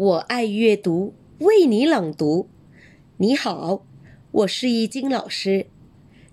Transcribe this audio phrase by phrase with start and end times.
[0.00, 2.48] 我爱阅读，为你朗读。
[3.18, 3.84] 你好，
[4.30, 5.66] 我是易经老师，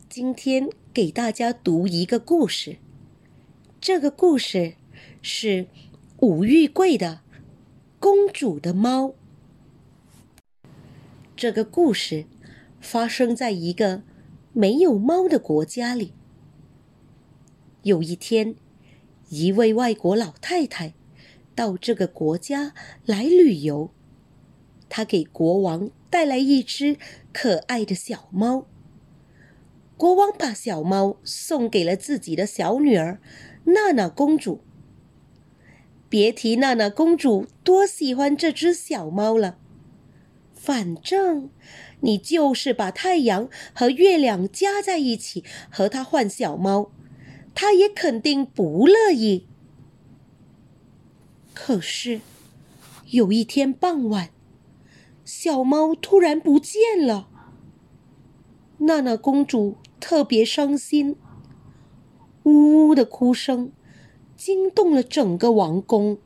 [0.07, 2.77] 今天给大家读一个故事。
[3.81, 4.75] 这个故事
[5.21, 5.67] 是
[6.21, 7.19] 吴玉桂的
[7.99, 9.07] 《公主的猫》。
[11.35, 12.23] 这个故事
[12.79, 14.01] 发生在一个
[14.53, 16.13] 没有猫的国家里。
[17.83, 18.55] 有一天，
[19.27, 20.93] 一位外国老太太
[21.57, 23.89] 到这个国家来旅游，
[24.87, 26.97] 他给国王带来一只
[27.33, 28.67] 可爱的小猫。
[29.97, 33.19] 国王把小猫送给了自己的小女儿
[33.63, 34.61] 娜娜公主。
[36.07, 39.57] 别提娜娜公主多喜欢这只小猫了。
[40.53, 41.49] 反正
[42.01, 46.91] 你就是把太阳和月亮加在一起和它换小猫，
[47.55, 49.47] 它也肯定不乐意。
[51.59, 52.21] 可是
[53.09, 54.29] 有一天傍晚，
[55.25, 57.27] 小猫突然不见了。
[58.77, 61.15] 娜娜公主特别伤心，
[62.43, 63.71] 呜呜的哭声
[64.35, 66.19] 惊动了整个王宫。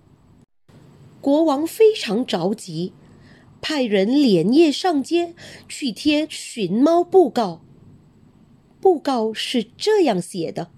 [1.21, 2.91] 国王非常着急。
[3.61, 5.33] 派人连夜上街
[5.69, 7.61] 去贴寻猫布告。
[8.81, 10.71] 布告是这样写的：“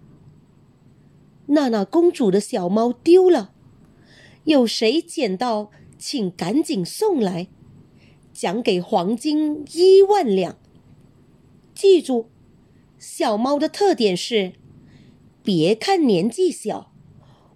[1.48, 3.54] 娜娜公主的小猫丢了，
[4.46, 7.48] 有谁捡到，请赶紧送来，
[8.34, 10.58] 奖给黄金一万两。
[11.74, 12.30] 记住，
[13.00, 14.54] 小猫的特点是，
[15.44, 16.92] 别看年纪小，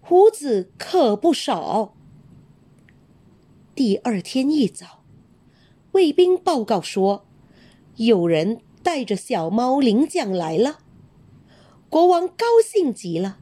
[0.01, 1.93] 胡子可不少。”
[3.75, 5.03] 第二天一早。
[5.91, 7.25] 卫兵报告说，
[7.95, 10.79] 有人带着小猫领奖来了。
[11.89, 13.39] 国王高兴极了，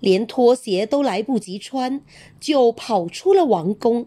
[0.00, 2.02] 连拖鞋都来不及穿，
[2.40, 4.06] 就跑出了王宫。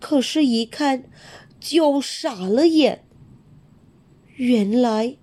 [0.00, 1.04] 可是，一看
[1.60, 3.04] 就傻了眼。
[4.36, 5.16] 原来，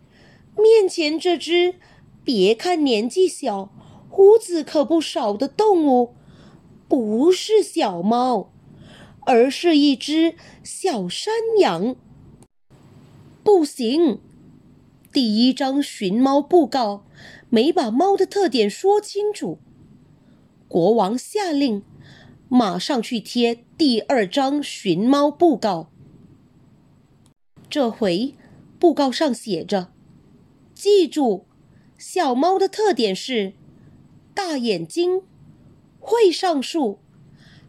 [0.57, 1.75] 面前这只
[2.23, 3.71] 别看年纪小，
[4.09, 6.13] 胡子可不少的动物，
[6.87, 8.49] 不是小猫。
[9.25, 11.95] 而是一只小山羊。
[13.41, 14.19] 不行，
[15.13, 17.05] 第一张寻猫布告
[17.49, 19.59] 没把猫的特点说清楚。
[20.67, 21.83] 国王下令，
[22.49, 25.91] 马上去贴第二张寻猫布告。
[27.69, 28.35] 这回
[28.79, 29.93] 布告上写着
[30.73, 31.45] ：“记住，
[31.97, 33.53] 小猫的特点是
[34.33, 35.21] 大眼睛，
[35.99, 36.99] 会上树。”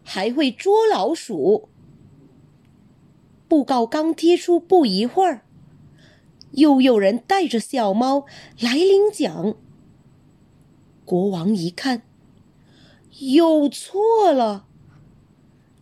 [0.07, 1.67] 还会捉老鼠。
[3.47, 5.44] 布告刚贴出不一会儿，
[6.55, 8.25] 又有人带着小猫
[8.59, 9.55] 来领奖。
[11.05, 12.01] 国王一看，
[13.19, 14.65] 又错了。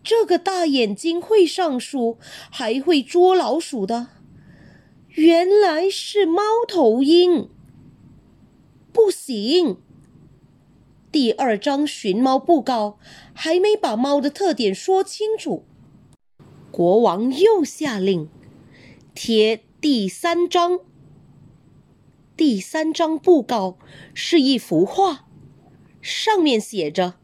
[0.02, 2.18] 这个大眼睛会上树，
[2.50, 4.08] 还会捉老鼠的，
[5.08, 7.48] 原来是猫头鹰。
[8.92, 9.78] 不行。
[11.10, 12.98] 第二张寻猫布告
[13.32, 15.64] 还没把猫的特点说清楚，
[16.70, 18.28] 国王又下令
[19.14, 20.80] 贴第三张。
[22.38, 23.76] 第三张布告
[24.14, 25.26] 是一幅画，
[26.00, 27.16] 上面写着：“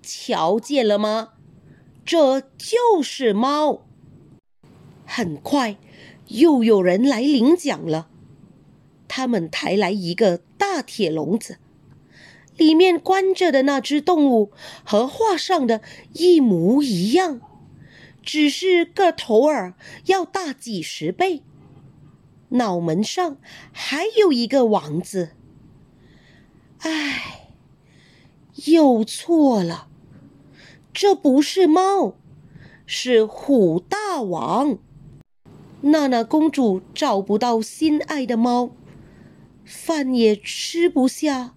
[0.00, 1.30] 瞧见了吗？
[2.04, 3.84] 这就是猫。”
[5.04, 5.76] 很快，
[6.28, 8.08] 又有人来领奖了，
[9.08, 11.58] 他们抬来一个大铁笼子。
[12.56, 14.52] 里面关着的那只动物
[14.84, 17.40] 和画上的一模一样，
[18.22, 19.74] 只是个头儿
[20.06, 21.42] 要大几十倍，
[22.54, 23.36] 脑门上
[23.72, 25.30] 还有一个王字。
[26.78, 27.50] 唉，
[28.66, 29.88] 又错了，
[30.92, 32.14] 这不是猫，
[32.84, 34.78] 是虎大王。
[35.82, 38.70] 娜娜公主找不到心爱的猫，
[39.64, 41.54] 饭也吃不下。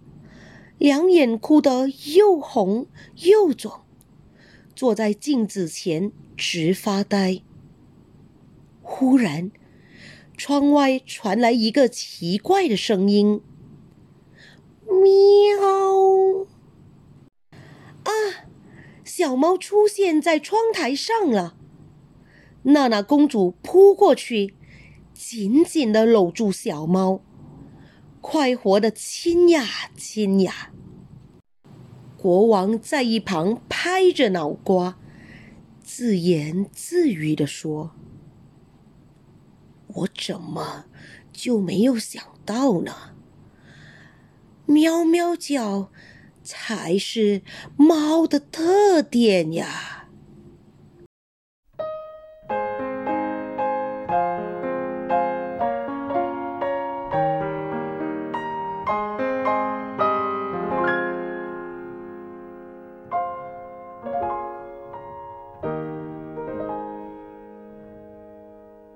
[0.78, 2.86] 两眼哭得又红
[3.16, 3.82] 又肿，
[4.76, 7.42] 坐在镜子前直发呆。
[8.84, 9.52] 忽然，
[10.38, 13.42] 窗外传来一个奇怪的声音
[14.86, 16.46] ：“喵！”
[18.06, 18.12] 啊，
[19.04, 21.58] 小猫出现在窗台上了。
[22.64, 24.54] 娜娜公主扑过去，
[25.12, 27.22] 紧紧的搂住小猫。
[28.22, 30.72] 快活的亲呀亲呀！
[32.16, 35.00] 国王在一旁拍着脑瓜，
[35.82, 37.96] 自言自语的说
[39.98, 40.86] ：“我怎么
[41.34, 43.16] 就没有想到呢？
[44.66, 45.90] 喵喵叫
[46.44, 47.42] 才是
[47.76, 49.94] 猫的特点呀。